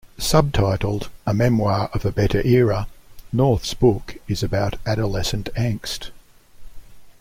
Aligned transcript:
Subtitled 0.17 1.09
"a 1.27 1.33
memoir 1.35 1.91
of 1.93 2.03
a 2.05 2.11
better 2.11 2.41
era", 2.43 2.87
North's 3.31 3.75
book 3.75 4.15
is 4.27 4.41
about 4.41 4.77
adolescent 4.83 5.47
angst. 5.55 6.09